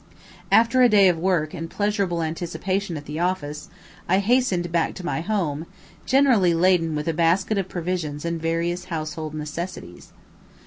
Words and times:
After 0.51 0.81
a 0.81 0.89
day 0.89 1.07
of 1.09 1.19
work 1.19 1.53
and 1.53 1.69
pleasurable 1.69 2.23
anticipation 2.23 2.97
at 2.97 3.05
the 3.05 3.19
office, 3.19 3.69
I 4.09 4.17
hastened 4.17 4.71
back 4.71 4.95
to 4.95 5.05
my 5.05 5.21
home, 5.21 5.67
generally 6.07 6.55
laden 6.55 6.95
with 6.95 7.07
a 7.07 7.13
basket 7.13 7.59
of 7.59 7.69
provisions 7.69 8.25
and 8.25 8.41
various 8.41 8.85
household 8.85 9.35
necessities. 9.35 10.11